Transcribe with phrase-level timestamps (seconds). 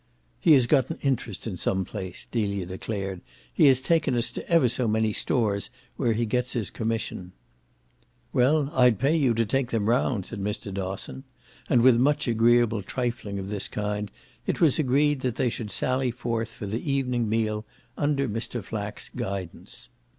[0.39, 3.21] "He has got an interest in some place," Delia declared.
[3.53, 7.33] "He has taken us to ever so many stores where he gets his commission."
[8.33, 10.73] "Well, I'd pay you to take them round," said Mr.
[10.73, 11.23] Dosson;
[11.69, 14.09] and with much agreeable trifling of this kind
[14.47, 17.63] it was agreed that they should sally forth for the evening meal
[17.95, 18.63] under Mr.
[18.63, 19.89] Flack's guidance.